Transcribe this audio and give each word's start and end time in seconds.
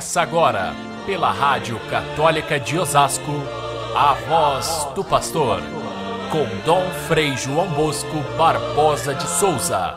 Começa 0.00 0.22
agora, 0.22 0.74
pela 1.04 1.30
Rádio 1.30 1.78
Católica 1.90 2.58
de 2.58 2.78
Osasco, 2.78 3.32
a 3.94 4.14
voz 4.14 4.88
do 4.94 5.04
pastor, 5.04 5.60
com 6.32 6.46
Dom 6.64 6.88
Frei 7.06 7.36
João 7.36 7.68
Bosco 7.74 8.16
Barbosa 8.38 9.14
de 9.14 9.28
Souza. 9.28 9.94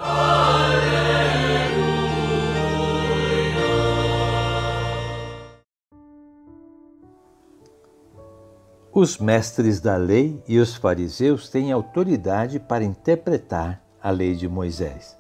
Os 8.92 9.18
mestres 9.18 9.80
da 9.80 9.96
lei 9.96 10.44
e 10.46 10.60
os 10.60 10.76
fariseus 10.76 11.48
têm 11.48 11.72
autoridade 11.72 12.60
para 12.60 12.84
interpretar 12.84 13.82
a 14.04 14.10
lei 14.12 14.36
de 14.36 14.50
Moisés. 14.50 15.18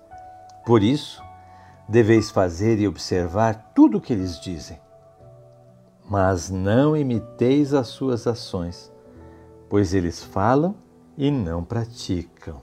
Por 0.65 0.83
isso, 0.83 1.22
deveis 1.87 2.29
fazer 2.29 2.79
e 2.79 2.87
observar 2.87 3.71
tudo 3.73 3.97
o 3.97 4.01
que 4.01 4.13
eles 4.13 4.39
dizem. 4.39 4.79
Mas 6.09 6.49
não 6.49 6.95
imiteis 6.95 7.73
as 7.73 7.87
suas 7.87 8.27
ações, 8.27 8.91
pois 9.69 9.93
eles 9.93 10.23
falam 10.23 10.75
e 11.17 11.31
não 11.31 11.63
praticam. 11.63 12.61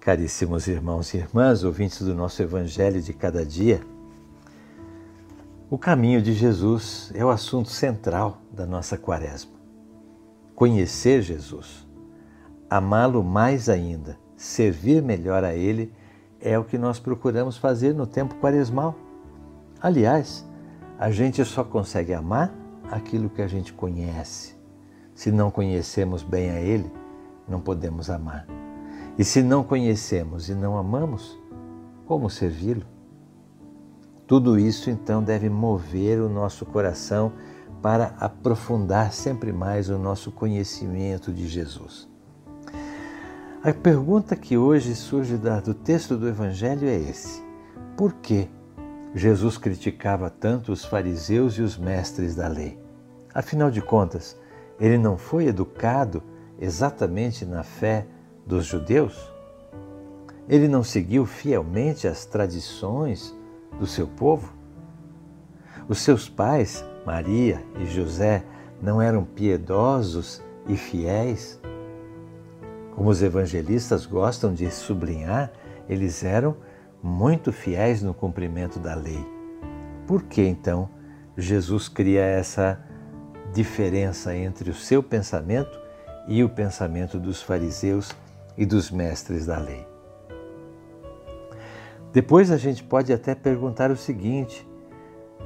Caríssimos 0.00 0.66
irmãos 0.66 1.12
e 1.12 1.18
irmãs, 1.18 1.62
ouvintes 1.62 2.00
do 2.02 2.14
nosso 2.14 2.42
Evangelho 2.42 3.02
de 3.02 3.12
cada 3.12 3.44
dia, 3.44 3.80
o 5.68 5.78
caminho 5.78 6.20
de 6.20 6.32
Jesus 6.32 7.12
é 7.14 7.24
o 7.24 7.30
assunto 7.30 7.68
central 7.68 8.38
da 8.50 8.66
nossa 8.66 8.98
quaresma. 8.98 9.52
Conhecer 10.54 11.22
Jesus, 11.22 11.86
amá-lo 12.68 13.22
mais 13.22 13.68
ainda, 13.68 14.18
servir 14.36 15.00
melhor 15.00 15.44
a 15.44 15.54
Ele 15.54 15.92
é 16.40 16.58
o 16.58 16.64
que 16.64 16.78
nós 16.78 16.98
procuramos 16.98 17.56
fazer 17.56 17.94
no 17.94 18.06
tempo 18.06 18.34
quaresmal. 18.36 18.94
Aliás, 19.80 20.46
a 20.98 21.10
gente 21.10 21.44
só 21.44 21.62
consegue 21.62 22.12
amar 22.12 22.52
aquilo 22.90 23.30
que 23.30 23.42
a 23.42 23.46
gente 23.46 23.72
conhece. 23.72 24.54
Se 25.14 25.30
não 25.30 25.50
conhecemos 25.50 26.22
bem 26.22 26.50
a 26.50 26.60
Ele, 26.60 26.90
não 27.48 27.60
podemos 27.60 28.10
amar. 28.10 28.46
E 29.18 29.24
se 29.24 29.42
não 29.42 29.62
conhecemos 29.62 30.48
e 30.48 30.54
não 30.54 30.76
amamos, 30.76 31.38
como 32.06 32.28
servi-lo? 32.28 32.86
Tudo 34.26 34.58
isso 34.58 34.90
então 34.90 35.22
deve 35.22 35.48
mover 35.48 36.20
o 36.20 36.28
nosso 36.28 36.64
coração 36.64 37.32
para 37.82 38.14
aprofundar 38.18 39.12
sempre 39.12 39.52
mais 39.52 39.88
o 39.88 39.98
nosso 39.98 40.30
conhecimento 40.30 41.32
de 41.32 41.48
Jesus. 41.48 42.09
A 43.62 43.74
pergunta 43.74 44.34
que 44.34 44.56
hoje 44.56 44.94
surge 44.94 45.36
do 45.36 45.74
texto 45.74 46.16
do 46.16 46.26
Evangelho 46.26 46.88
é 46.88 46.96
esse: 46.96 47.42
por 47.94 48.14
que 48.14 48.48
Jesus 49.14 49.58
criticava 49.58 50.30
tanto 50.30 50.72
os 50.72 50.82
fariseus 50.82 51.58
e 51.58 51.60
os 51.60 51.76
mestres 51.76 52.34
da 52.34 52.48
lei? 52.48 52.78
Afinal 53.34 53.70
de 53.70 53.82
contas, 53.82 54.34
ele 54.80 54.96
não 54.96 55.18
foi 55.18 55.44
educado 55.46 56.22
exatamente 56.58 57.44
na 57.44 57.62
fé 57.62 58.06
dos 58.46 58.64
judeus? 58.64 59.30
Ele 60.48 60.66
não 60.66 60.82
seguiu 60.82 61.26
fielmente 61.26 62.08
as 62.08 62.24
tradições 62.24 63.36
do 63.78 63.86
seu 63.86 64.06
povo? 64.06 64.54
Os 65.86 65.98
seus 65.98 66.30
pais, 66.30 66.82
Maria 67.04 67.62
e 67.78 67.84
José, 67.84 68.42
não 68.80 69.02
eram 69.02 69.22
piedosos 69.22 70.40
e 70.66 70.78
fiéis? 70.78 71.60
Como 73.00 73.08
os 73.08 73.22
evangelistas 73.22 74.04
gostam 74.04 74.52
de 74.52 74.70
sublinhar, 74.70 75.50
eles 75.88 76.22
eram 76.22 76.54
muito 77.02 77.50
fiéis 77.50 78.02
no 78.02 78.12
cumprimento 78.12 78.78
da 78.78 78.94
lei. 78.94 79.26
Por 80.06 80.24
que 80.24 80.42
então 80.42 80.86
Jesus 81.34 81.88
cria 81.88 82.20
essa 82.20 82.78
diferença 83.54 84.36
entre 84.36 84.68
o 84.68 84.74
seu 84.74 85.02
pensamento 85.02 85.80
e 86.28 86.44
o 86.44 86.48
pensamento 86.50 87.18
dos 87.18 87.40
fariseus 87.40 88.14
e 88.54 88.66
dos 88.66 88.90
mestres 88.90 89.46
da 89.46 89.56
lei? 89.56 89.86
Depois 92.12 92.50
a 92.50 92.58
gente 92.58 92.84
pode 92.84 93.14
até 93.14 93.34
perguntar 93.34 93.90
o 93.90 93.96
seguinte: 93.96 94.68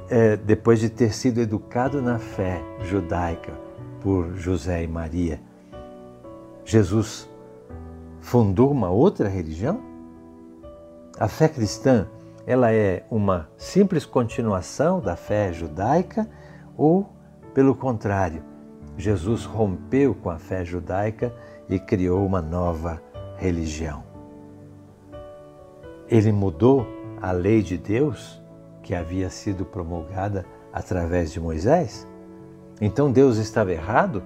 é, 0.09 0.35
depois 0.35 0.81
de 0.81 0.89
ter 0.89 1.13
sido 1.13 1.39
educado 1.39 2.01
na 2.01 2.19
fé 2.19 2.61
judaica 2.83 3.53
por 4.01 4.35
José 4.35 4.83
e 4.83 4.87
Maria, 4.89 5.39
Jesus 6.65 7.33
fundou 8.25 8.71
uma 8.71 8.89
outra 8.89 9.29
religião? 9.29 9.79
A 11.19 11.27
fé 11.27 11.47
cristã, 11.47 12.07
ela 12.47 12.73
é 12.73 13.05
uma 13.11 13.47
simples 13.55 14.03
continuação 14.03 14.99
da 14.99 15.15
fé 15.15 15.53
judaica 15.53 16.27
ou, 16.75 17.07
pelo 17.53 17.75
contrário, 17.75 18.41
Jesus 18.97 19.45
rompeu 19.45 20.15
com 20.15 20.31
a 20.31 20.39
fé 20.39 20.65
judaica 20.65 21.31
e 21.69 21.77
criou 21.77 22.25
uma 22.25 22.41
nova 22.41 22.99
religião? 23.37 24.03
Ele 26.09 26.31
mudou 26.31 26.87
a 27.21 27.31
lei 27.31 27.61
de 27.61 27.77
Deus 27.77 28.41
que 28.81 28.95
havia 28.95 29.29
sido 29.29 29.63
promulgada 29.63 30.47
através 30.73 31.31
de 31.31 31.39
Moisés? 31.39 32.07
Então 32.81 33.11
Deus 33.11 33.37
estava 33.37 33.71
errado 33.71 34.23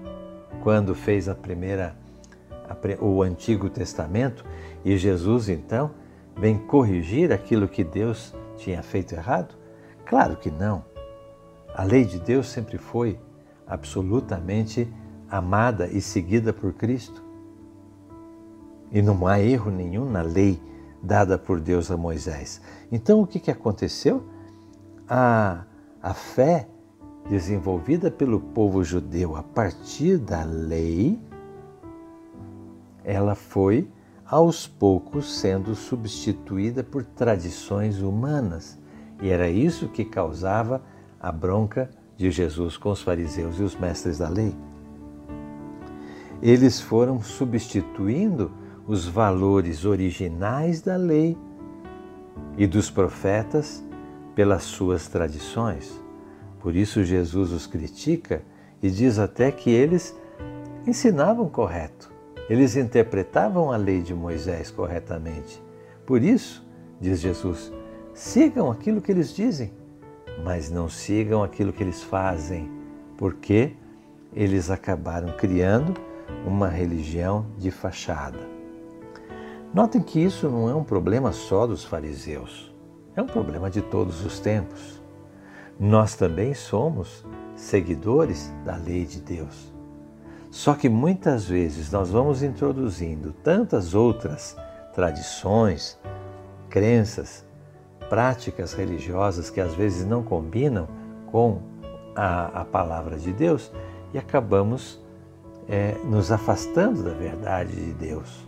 quando 0.64 0.96
fez 0.96 1.28
a 1.28 1.36
primeira 1.36 1.99
o 3.00 3.22
Antigo 3.22 3.70
Testamento 3.70 4.46
e 4.84 4.98
Jesus 4.98 5.50
então 5.50 5.92
vem 6.38 6.58
corrigir 6.58 7.32
aquilo 7.32 7.68
que 7.68 7.84
Deus 7.84 8.34
tinha 8.58 8.82
feito 8.82 9.14
errado? 9.14 9.56
Claro 10.06 10.36
que 10.38 10.50
não. 10.50 10.84
A 11.74 11.84
lei 11.84 12.06
de 12.06 12.20
Deus 12.20 12.48
sempre 12.50 12.78
foi 12.78 13.20
absolutamente 13.68 14.92
amada 15.30 15.88
e 15.88 16.02
seguida 16.02 16.52
por 16.52 16.74
Cristo. 16.74 17.24
E 18.92 19.02
não 19.02 19.28
há 19.28 19.40
erro 19.40 19.70
nenhum 19.70 20.10
na 20.10 20.22
lei 20.22 20.60
dada 21.02 21.38
por 21.38 21.60
Deus 21.60 21.92
a 21.92 21.98
Moisés. 21.98 22.62
Então 22.92 23.22
o 23.22 23.28
que, 23.28 23.40
que 23.40 23.52
aconteceu? 23.52 24.26
A, 25.08 25.64
a 26.02 26.14
fé 26.14 26.68
desenvolvida 27.30 28.10
pelo 28.10 28.40
povo 28.40 28.84
judeu 28.84 29.36
a 29.36 29.44
partir 29.44 30.18
da 30.18 30.44
lei 30.44 31.20
ela 33.10 33.34
foi 33.34 33.90
aos 34.24 34.68
poucos 34.68 35.40
sendo 35.40 35.74
substituída 35.74 36.84
por 36.84 37.04
tradições 37.04 38.04
humanas. 38.04 38.78
E 39.20 39.30
era 39.30 39.50
isso 39.50 39.90
que 39.90 40.06
causava 40.06 40.84
a 41.20 41.32
bronca 41.32 41.90
de 42.16 42.30
Jesus 42.30 42.78
com 42.78 42.92
os 42.92 43.02
fariseus 43.02 43.60
e 43.60 43.64
os 43.64 43.76
mestres 43.76 44.20
da 44.20 44.30
lei. 44.30 44.56
Eles 46.40 46.80
foram 46.80 47.20
substituindo 47.20 48.52
os 48.88 49.08
valores 49.08 49.86
originais 49.86 50.80
da 50.82 50.96
lei 50.96 51.36
e 52.58 52.68
dos 52.68 52.92
profetas 52.92 53.84
pelas 54.36 54.64
suas 54.64 55.08
tradições. 55.08 56.00
Por 56.60 56.76
isso 56.76 57.04
Jesus 57.04 57.52
os 57.52 57.66
critica 57.66 58.44
e 58.84 58.90
diz 58.92 59.18
até 59.18 59.52
que 59.52 59.72
eles 59.72 60.16
ensinavam 60.86 61.50
correto, 61.50 62.09
eles 62.50 62.76
interpretavam 62.76 63.72
a 63.72 63.78
lei 63.78 64.02
de 64.02 64.14
Moisés 64.14 64.72
corretamente. 64.72 65.62
Por 66.06 66.24
isso, 66.24 66.66
diz 67.00 67.20
Jesus, 67.20 67.72
sigam 68.14 68.72
aquilo 68.72 69.02
que 69.02 69.12
eles 69.12 69.36
dizem, 69.36 69.72
mas 70.44 70.72
não 70.72 70.90
sigam 70.90 71.44
aquilo 71.44 71.72
que 71.72 71.84
eles 71.84 72.02
fazem, 72.02 72.70
porque 73.18 73.74
eles 74.34 74.72
acabaram 74.72 75.32
criando 75.38 75.94
uma 76.46 76.68
religião 76.68 77.46
de 77.58 77.70
fachada. 77.70 78.40
Notem 79.74 80.02
que 80.02 80.20
isso 80.20 80.50
não 80.50 80.68
é 80.68 80.74
um 80.74 80.84
problema 80.84 81.32
só 81.32 81.68
dos 81.68 81.84
fariseus, 81.84 82.74
é 83.16 83.22
um 83.22 83.28
problema 83.28 83.70
de 83.70 83.82
todos 83.82 84.26
os 84.26 84.40
tempos. 84.40 85.00
Nós 85.80 86.16
também 86.16 86.54
somos 86.56 87.24
seguidores 87.56 88.52
da 88.66 88.76
lei 88.76 89.06
de 89.06 89.22
Deus. 89.22 89.72
Só 90.52 90.74
que 90.74 90.90
muitas 90.90 91.46
vezes 91.46 91.92
nós 91.92 92.10
vamos 92.10 92.42
introduzindo 92.42 93.32
tantas 93.44 93.94
outras 93.94 94.58
tradições, 94.94 95.98
crenças, 96.70 97.46
práticas 98.10 98.74
religiosas 98.74 99.50
que 99.50 99.62
às 99.62 99.76
vezes 99.76 100.06
não 100.06 100.24
combinam 100.24 100.88
com 101.28 101.62
a, 102.16 102.62
a 102.62 102.66
palavra 102.66 103.18
de 103.18 103.32
Deus 103.32 103.72
e 104.12 104.18
acabamos 104.18 105.00
é, 105.68 105.96
nos 106.04 106.32
afastando 106.32 107.04
da 107.04 107.14
verdade 107.14 107.76
de 107.76 107.94
Deus. 107.94 108.48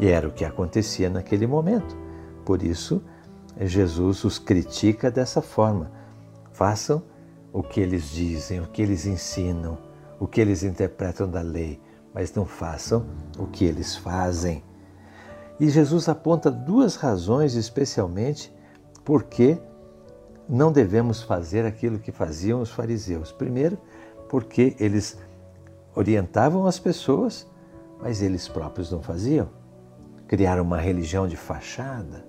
E 0.00 0.08
era 0.08 0.26
o 0.26 0.32
que 0.32 0.44
acontecia 0.44 1.08
naquele 1.08 1.46
momento. 1.46 1.96
Por 2.44 2.60
isso, 2.60 3.00
Jesus 3.60 4.24
os 4.24 4.38
critica 4.38 5.12
dessa 5.12 5.40
forma. 5.40 5.92
Façam 6.50 7.04
o 7.52 7.62
que 7.62 7.80
eles 7.80 8.10
dizem, 8.10 8.60
o 8.60 8.66
que 8.66 8.82
eles 8.82 9.06
ensinam 9.06 9.78
o 10.22 10.28
que 10.28 10.40
eles 10.40 10.62
interpretam 10.62 11.28
da 11.28 11.40
lei, 11.40 11.80
mas 12.14 12.32
não 12.32 12.46
façam 12.46 13.04
o 13.36 13.44
que 13.44 13.64
eles 13.64 13.96
fazem. 13.96 14.62
E 15.58 15.68
Jesus 15.68 16.08
aponta 16.08 16.48
duas 16.48 16.94
razões 16.94 17.56
especialmente 17.56 18.54
porque 19.04 19.58
não 20.48 20.70
devemos 20.70 21.24
fazer 21.24 21.66
aquilo 21.66 21.98
que 21.98 22.12
faziam 22.12 22.60
os 22.60 22.70
fariseus. 22.70 23.32
Primeiro, 23.32 23.76
porque 24.28 24.76
eles 24.78 25.18
orientavam 25.92 26.68
as 26.68 26.78
pessoas, 26.78 27.44
mas 28.00 28.22
eles 28.22 28.46
próprios 28.46 28.92
não 28.92 29.02
faziam. 29.02 29.50
Criaram 30.28 30.62
uma 30.62 30.78
religião 30.78 31.26
de 31.26 31.36
fachada. 31.36 32.24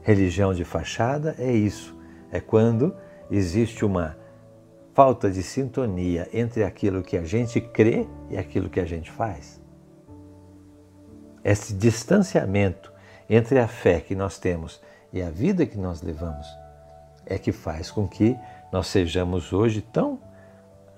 Religião 0.00 0.54
de 0.54 0.64
fachada 0.64 1.34
é 1.40 1.50
isso, 1.50 1.92
é 2.30 2.38
quando 2.38 2.94
existe 3.28 3.84
uma 3.84 4.16
falta 4.92 5.30
de 5.30 5.42
sintonia 5.42 6.28
entre 6.32 6.64
aquilo 6.64 7.02
que 7.02 7.16
a 7.16 7.24
gente 7.24 7.60
crê 7.60 8.06
e 8.28 8.36
aquilo 8.36 8.68
que 8.68 8.80
a 8.80 8.84
gente 8.84 9.10
faz. 9.10 9.60
Esse 11.42 11.72
distanciamento 11.72 12.92
entre 13.28 13.58
a 13.58 13.68
fé 13.68 14.00
que 14.00 14.14
nós 14.14 14.38
temos 14.38 14.80
e 15.12 15.22
a 15.22 15.30
vida 15.30 15.64
que 15.64 15.78
nós 15.78 16.02
levamos 16.02 16.46
é 17.24 17.38
que 17.38 17.52
faz 17.52 17.90
com 17.90 18.06
que 18.06 18.36
nós 18.72 18.88
sejamos 18.88 19.52
hoje 19.52 19.80
tão 19.80 20.20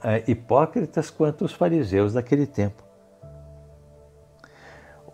é, 0.03 0.23
hipócritas 0.27 1.11
quanto 1.11 1.45
os 1.45 1.53
fariseus 1.53 2.15
daquele 2.15 2.47
tempo. 2.47 2.83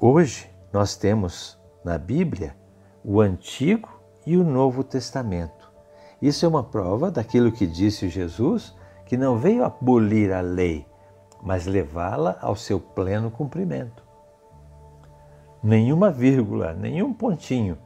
Hoje 0.01 0.49
nós 0.73 0.97
temos 0.97 1.59
na 1.85 1.99
Bíblia 1.99 2.57
o 3.05 3.21
Antigo 3.21 4.01
e 4.25 4.37
o 4.37 4.45
Novo 4.45 4.85
Testamento. 4.85 5.58
Isso 6.21 6.45
é 6.45 6.49
uma 6.49 6.65
prova 6.65 7.11
daquilo 7.11 7.53
que 7.53 7.67
disse 7.67 8.09
Jesus, 8.09 8.75
que 9.07 9.17
não 9.17 9.39
veio 9.39 9.65
abolir 9.65 10.33
a 10.33 10.41
lei, 10.41 10.87
mas 11.43 11.67
levá-la 11.67 12.37
ao 12.41 12.57
seu 12.57 12.81
pleno 12.81 13.31
cumprimento. 13.31 14.03
Nenhuma 15.63 16.11
vírgula, 16.11 16.73
nenhum 16.73 17.13
pontinho 17.13 17.79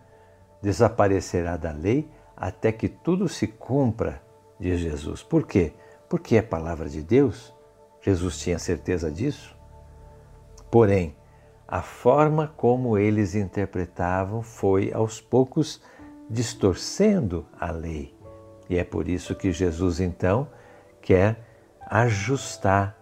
desaparecerá 0.60 1.56
da 1.56 1.72
lei 1.72 2.08
até 2.36 2.72
que 2.72 2.88
tudo 2.88 3.28
se 3.28 3.46
cumpra, 3.46 4.22
diz 4.58 4.80
Jesus. 4.80 5.22
Por 5.22 5.46
quê? 5.46 5.72
Porque 6.08 6.36
é 6.36 6.42
palavra 6.42 6.88
de 6.88 7.02
Deus. 7.02 7.54
Jesus 8.00 8.38
tinha 8.38 8.58
certeza 8.58 9.10
disso. 9.10 9.56
Porém, 10.70 11.14
a 11.68 11.82
forma 11.82 12.52
como 12.56 12.98
eles 12.98 13.34
interpretavam 13.34 14.42
foi 14.42 14.92
aos 14.92 15.20
poucos 15.20 15.80
distorcendo 16.28 17.46
a 17.58 17.70
lei. 17.70 18.21
E 18.68 18.78
é 18.78 18.84
por 18.84 19.08
isso 19.08 19.34
que 19.34 19.52
Jesus 19.52 20.00
então 20.00 20.48
quer 21.00 21.36
ajustar 21.88 22.96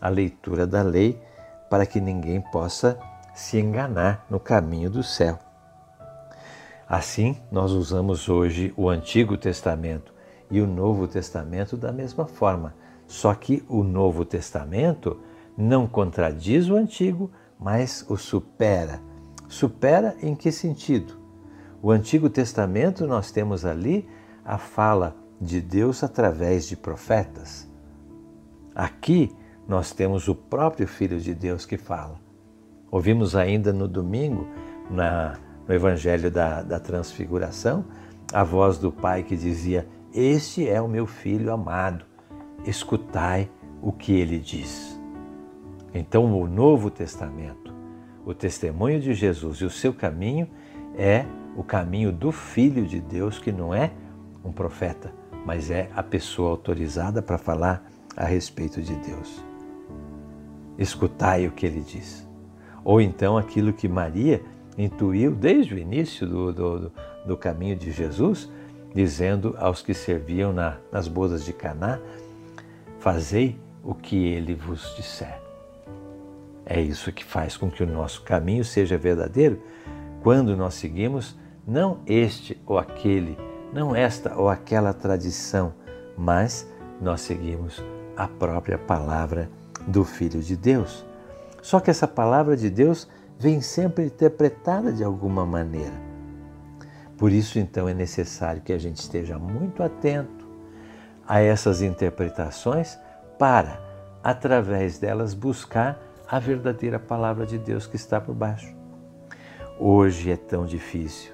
a 0.00 0.08
leitura 0.08 0.66
da 0.66 0.82
lei 0.82 1.20
para 1.68 1.86
que 1.86 2.00
ninguém 2.00 2.40
possa 2.40 2.98
se 3.34 3.58
enganar 3.58 4.24
no 4.30 4.38
caminho 4.38 4.88
do 4.90 5.02
céu. 5.02 5.38
Assim, 6.88 7.36
nós 7.50 7.72
usamos 7.72 8.28
hoje 8.28 8.72
o 8.76 8.88
Antigo 8.88 9.36
Testamento 9.36 10.14
e 10.50 10.60
o 10.60 10.66
Novo 10.66 11.08
Testamento 11.08 11.76
da 11.76 11.90
mesma 11.90 12.26
forma, 12.26 12.74
só 13.06 13.34
que 13.34 13.64
o 13.68 13.82
Novo 13.82 14.24
Testamento 14.24 15.20
não 15.56 15.86
contradiz 15.86 16.68
o 16.68 16.76
Antigo, 16.76 17.30
mas 17.58 18.04
o 18.08 18.16
supera. 18.16 19.00
Supera 19.48 20.16
em 20.22 20.34
que 20.36 20.52
sentido? 20.52 21.18
O 21.82 21.90
Antigo 21.90 22.30
Testamento 22.30 23.06
nós 23.06 23.30
temos 23.30 23.64
ali 23.64 24.08
a 24.46 24.56
fala 24.56 25.16
de 25.40 25.60
Deus 25.60 26.04
através 26.04 26.66
de 26.66 26.76
profetas. 26.76 27.68
Aqui 28.74 29.34
nós 29.66 29.92
temos 29.92 30.28
o 30.28 30.34
próprio 30.34 30.86
Filho 30.86 31.20
de 31.20 31.34
Deus 31.34 31.66
que 31.66 31.76
fala. 31.76 32.20
Ouvimos 32.90 33.34
ainda 33.34 33.72
no 33.72 33.88
domingo, 33.88 34.46
na 34.88 35.38
no 35.66 35.74
Evangelho 35.74 36.30
da, 36.30 36.62
da 36.62 36.78
Transfiguração, 36.78 37.84
a 38.32 38.44
voz 38.44 38.78
do 38.78 38.92
Pai 38.92 39.22
que 39.22 39.36
dizia: 39.36 39.86
Este 40.14 40.68
é 40.68 40.80
o 40.80 40.88
meu 40.88 41.06
filho 41.06 41.52
amado, 41.52 42.04
escutai 42.64 43.50
o 43.82 43.92
que 43.92 44.12
ele 44.12 44.38
diz. 44.38 44.98
Então, 45.92 46.24
o 46.24 46.46
Novo 46.46 46.90
Testamento, 46.90 47.74
o 48.24 48.34
testemunho 48.34 49.00
de 49.00 49.14
Jesus 49.14 49.58
e 49.58 49.64
o 49.64 49.70
seu 49.70 49.92
caminho 49.92 50.48
é 50.96 51.24
o 51.56 51.62
caminho 51.62 52.12
do 52.12 52.30
Filho 52.30 52.86
de 52.86 53.00
Deus, 53.00 53.38
que 53.38 53.50
não 53.50 53.74
é 53.74 53.90
um 54.46 54.52
profeta, 54.52 55.12
mas 55.44 55.70
é 55.70 55.90
a 55.94 56.02
pessoa 56.02 56.50
autorizada 56.50 57.20
para 57.20 57.38
falar 57.38 57.84
a 58.16 58.24
respeito 58.24 58.80
de 58.80 58.94
Deus. 58.96 59.42
Escutai 60.78 61.46
o 61.46 61.52
que 61.52 61.66
ele 61.66 61.80
diz. 61.80 62.26
Ou 62.84 63.00
então 63.00 63.36
aquilo 63.36 63.72
que 63.72 63.88
Maria 63.88 64.42
intuiu 64.78 65.34
desde 65.34 65.74
o 65.74 65.78
início 65.78 66.26
do, 66.26 66.52
do, 66.52 66.92
do 67.26 67.36
caminho 67.36 67.76
de 67.76 67.90
Jesus, 67.90 68.50
dizendo 68.94 69.54
aos 69.58 69.82
que 69.82 69.94
serviam 69.94 70.52
na, 70.52 70.78
nas 70.92 71.08
bodas 71.08 71.44
de 71.44 71.52
Caná: 71.52 71.98
Fazei 72.98 73.58
o 73.82 73.94
que 73.94 74.16
ele 74.16 74.54
vos 74.54 74.94
disser. 74.96 75.40
É 76.64 76.80
isso 76.80 77.12
que 77.12 77.24
faz 77.24 77.56
com 77.56 77.70
que 77.70 77.82
o 77.82 77.86
nosso 77.86 78.22
caminho 78.22 78.64
seja 78.64 78.98
verdadeiro 78.98 79.62
quando 80.22 80.56
nós 80.56 80.74
seguimos 80.74 81.36
não 81.66 82.00
este 82.06 82.60
ou 82.66 82.78
aquele, 82.78 83.38
não 83.76 83.94
esta 83.94 84.34
ou 84.34 84.48
aquela 84.48 84.94
tradição, 84.94 85.74
mas 86.16 86.66
nós 86.98 87.20
seguimos 87.20 87.84
a 88.16 88.26
própria 88.26 88.78
palavra 88.78 89.50
do 89.86 90.02
Filho 90.02 90.40
de 90.40 90.56
Deus. 90.56 91.04
Só 91.60 91.78
que 91.78 91.90
essa 91.90 92.08
palavra 92.08 92.56
de 92.56 92.70
Deus 92.70 93.06
vem 93.38 93.60
sempre 93.60 94.06
interpretada 94.06 94.90
de 94.90 95.04
alguma 95.04 95.44
maneira. 95.44 95.92
Por 97.18 97.30
isso, 97.30 97.58
então, 97.58 97.86
é 97.86 97.92
necessário 97.92 98.62
que 98.62 98.72
a 98.72 98.78
gente 98.78 98.96
esteja 98.96 99.38
muito 99.38 99.82
atento 99.82 100.48
a 101.28 101.40
essas 101.40 101.82
interpretações 101.82 102.98
para, 103.38 103.78
através 104.24 104.98
delas, 104.98 105.34
buscar 105.34 106.00
a 106.26 106.38
verdadeira 106.38 106.98
palavra 106.98 107.44
de 107.44 107.58
Deus 107.58 107.86
que 107.86 107.96
está 107.96 108.22
por 108.22 108.34
baixo. 108.34 108.74
Hoje 109.78 110.30
é 110.30 110.36
tão 110.36 110.64
difícil. 110.64 111.32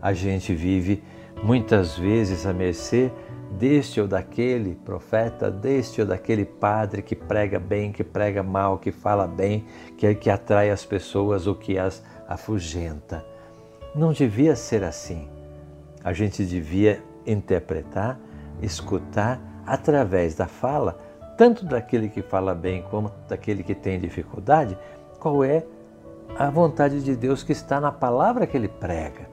A 0.00 0.14
gente 0.14 0.54
vive 0.54 1.02
muitas 1.42 1.96
vezes 1.96 2.46
à 2.46 2.52
mercê 2.52 3.10
deste 3.50 4.00
ou 4.00 4.06
daquele 4.06 4.74
profeta, 4.74 5.50
deste 5.50 6.00
ou 6.00 6.06
daquele 6.06 6.44
padre 6.44 7.02
que 7.02 7.16
prega 7.16 7.58
bem, 7.58 7.92
que 7.92 8.04
prega 8.04 8.42
mal, 8.42 8.78
que 8.78 8.92
fala 8.92 9.26
bem, 9.26 9.66
que, 9.96 10.14
que 10.14 10.30
atrai 10.30 10.70
as 10.70 10.84
pessoas 10.84 11.46
ou 11.46 11.54
que 11.54 11.78
as 11.78 12.02
afugenta. 12.28 13.24
Não 13.94 14.12
devia 14.12 14.54
ser 14.54 14.84
assim. 14.84 15.28
A 16.04 16.12
gente 16.12 16.44
devia 16.44 17.02
interpretar, 17.26 18.18
escutar 18.62 19.40
através 19.66 20.34
da 20.34 20.46
fala, 20.46 20.98
tanto 21.36 21.64
daquele 21.64 22.08
que 22.08 22.22
fala 22.22 22.54
bem 22.54 22.82
como 22.90 23.10
daquele 23.28 23.62
que 23.62 23.74
tem 23.74 23.98
dificuldade, 23.98 24.76
qual 25.18 25.42
é 25.44 25.64
a 26.36 26.50
vontade 26.50 27.02
de 27.02 27.16
Deus 27.16 27.42
que 27.42 27.52
está 27.52 27.80
na 27.80 27.90
palavra 27.90 28.46
que 28.46 28.56
ele 28.56 28.68
prega. 28.68 29.28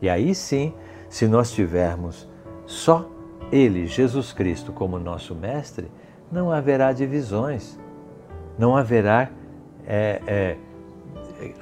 E 0.00 0.08
aí 0.08 0.34
sim, 0.34 0.74
se 1.08 1.26
nós 1.26 1.52
tivermos 1.52 2.28
só 2.66 3.08
ele, 3.50 3.86
Jesus 3.86 4.32
Cristo, 4.32 4.72
como 4.72 4.98
nosso 4.98 5.34
Mestre, 5.34 5.90
não 6.30 6.50
haverá 6.50 6.92
divisões, 6.92 7.78
não 8.58 8.76
haverá 8.76 9.30
é, 9.86 10.20
é, 10.26 10.56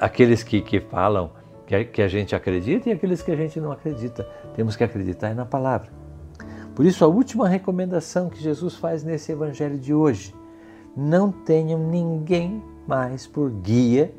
aqueles 0.01 0.43
que, 0.43 0.63
que 0.63 0.81
falam 0.81 1.31
que, 1.67 1.85
que 1.85 2.03
a 2.03 2.09
gente 2.09 2.35
acredita 2.35 2.89
e 2.89 2.93
aqueles 2.93 3.23
que 3.23 3.31
a 3.31 3.37
gente 3.37 3.61
não 3.61 3.73
acredita. 3.73 4.27
Temos 4.55 4.77
que 4.77 4.85
acreditar 4.85 5.35
na 5.35 5.45
palavra. 5.45 5.91
Por 6.75 6.85
isso, 6.85 7.05
a 7.05 7.09
última 7.09 7.49
recomendação 7.49 8.29
que 8.29 8.41
Jesus 8.41 8.77
faz 8.77 9.05
nesse 9.05 9.31
evangelho 9.31 9.79
de 9.79 9.95
hoje: 9.95 10.35
não 10.97 11.31
tenham 11.31 11.79
ninguém 11.79 12.63
mais 12.87 13.27
por 13.27 13.51
guia 13.51 14.13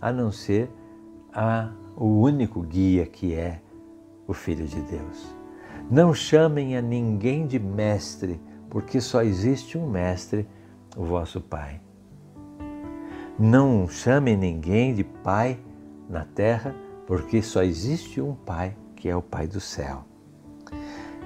a 0.00 0.12
não 0.12 0.30
ser 0.30 0.70
a, 1.32 1.70
o 1.96 2.20
único 2.20 2.62
guia 2.62 3.04
que 3.04 3.34
é 3.34 3.60
o 4.28 4.34
Filho 4.34 4.66
de 4.66 4.80
Deus. 4.82 5.34
Não 5.90 6.12
chamem 6.12 6.76
a 6.76 6.82
ninguém 6.82 7.46
de 7.46 7.58
mestre, 7.58 8.38
porque 8.68 9.00
só 9.00 9.22
existe 9.22 9.78
um 9.78 9.88
mestre, 9.88 10.46
o 10.94 11.02
vosso 11.02 11.40
Pai. 11.40 11.80
Não 13.38 13.88
chamem 13.88 14.36
ninguém 14.36 14.94
de 14.94 15.02
Pai 15.02 15.58
na 16.08 16.24
terra, 16.24 16.74
porque 17.06 17.40
só 17.40 17.62
existe 17.62 18.20
um 18.20 18.34
Pai, 18.34 18.76
que 18.94 19.08
é 19.08 19.16
o 19.16 19.22
Pai 19.22 19.46
do 19.46 19.60
céu. 19.60 20.04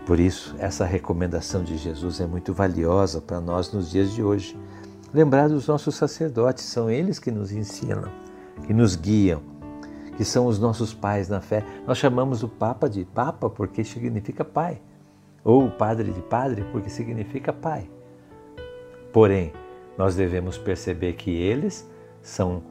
Por 0.06 0.20
isso, 0.20 0.54
essa 0.58 0.84
recomendação 0.84 1.64
de 1.64 1.76
Jesus 1.76 2.20
é 2.20 2.26
muito 2.26 2.52
valiosa 2.54 3.20
para 3.20 3.40
nós 3.40 3.72
nos 3.72 3.90
dias 3.90 4.12
de 4.12 4.22
hoje. 4.22 4.56
Lembrar 5.12 5.48
dos 5.48 5.66
nossos 5.66 5.94
sacerdotes, 5.96 6.64
são 6.64 6.88
eles 6.88 7.18
que 7.18 7.30
nos 7.30 7.50
ensinam, 7.52 8.10
que 8.66 8.72
nos 8.72 8.94
guiam, 8.94 9.42
que 10.22 10.28
são 10.28 10.46
os 10.46 10.56
nossos 10.56 10.94
pais 10.94 11.28
na 11.28 11.40
fé. 11.40 11.64
Nós 11.84 11.98
chamamos 11.98 12.44
o 12.44 12.48
Papa 12.48 12.88
de 12.88 13.04
Papa 13.04 13.50
porque 13.50 13.82
significa 13.82 14.44
pai, 14.44 14.80
ou 15.42 15.66
o 15.66 15.70
Padre 15.72 16.12
de 16.12 16.22
Padre 16.22 16.64
porque 16.70 16.88
significa 16.88 17.52
pai. 17.52 17.90
Porém, 19.12 19.52
nós 19.98 20.14
devemos 20.14 20.56
perceber 20.56 21.14
que 21.14 21.32
eles 21.32 21.90
são 22.22 22.62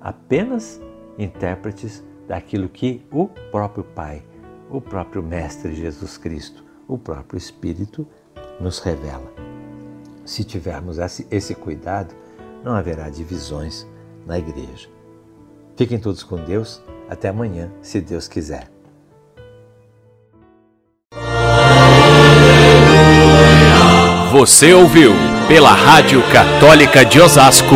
apenas 0.00 0.80
intérpretes 1.18 2.04
daquilo 2.28 2.68
que 2.68 3.04
o 3.10 3.26
próprio 3.50 3.82
Pai, 3.82 4.22
o 4.70 4.80
próprio 4.80 5.20
Mestre 5.20 5.74
Jesus 5.74 6.16
Cristo, 6.16 6.64
o 6.86 6.96
próprio 6.96 7.38
Espírito 7.38 8.06
nos 8.60 8.78
revela. 8.78 9.32
Se 10.24 10.44
tivermos 10.44 10.96
esse 11.28 11.56
cuidado, 11.56 12.14
não 12.62 12.72
haverá 12.72 13.10
divisões 13.10 13.84
na 14.24 14.38
igreja. 14.38 14.99
Fiquem 15.80 15.98
todos 15.98 16.22
com 16.22 16.36
Deus. 16.36 16.82
Até 17.08 17.30
amanhã, 17.30 17.70
se 17.80 18.02
Deus 18.02 18.28
quiser. 18.28 18.68
Você 24.30 24.74
ouviu 24.74 25.14
pela 25.48 25.72
Rádio 25.72 26.22
Católica 26.30 27.02
de 27.02 27.18
Osasco 27.18 27.74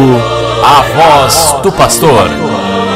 a 0.62 0.82
voz 0.82 1.62
do 1.62 1.72
pastor 1.72 2.28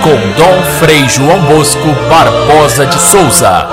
com 0.03 0.11
Dom 0.37 0.62
Frei 0.79 1.09
João 1.09 1.41
Bosco 1.47 1.88
Barbosa 2.11 2.85
de 2.85 2.99
Souza. 2.99 3.67